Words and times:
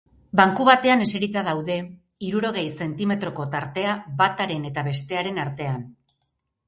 Banku 0.39 0.63
batean 0.69 1.03
eserita 1.05 1.43
daude, 1.47 1.75
hirurogei 2.29 2.65
zentimetroko 2.85 3.47
tartea 3.57 3.93
bataren 4.23 4.67
eta 4.71 4.85
bestearen 4.89 5.39
artean. 5.47 5.87